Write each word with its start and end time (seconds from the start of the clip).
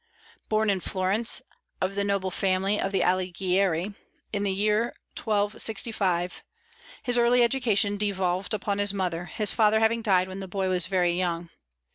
Born 0.49 0.71
in 0.71 0.79
Florence, 0.79 1.43
of 1.79 1.93
the 1.93 2.03
noble 2.03 2.31
family 2.31 2.79
of 2.81 2.91
the 2.91 3.03
Alighieri, 3.03 3.93
in 4.33 4.41
the 4.41 4.51
year 4.51 4.95
1265, 5.15 6.43
his 7.03 7.19
early 7.19 7.43
education 7.43 7.97
devolved 7.97 8.55
upon 8.55 8.79
his 8.79 8.95
mother, 8.95 9.25
his 9.25 9.51
father 9.51 9.79
having 9.79 10.01
died 10.01 10.27
while 10.27 10.39
the 10.39 10.47
boy 10.47 10.69
was 10.69 10.87
very 10.87 11.11
young. 11.13 11.51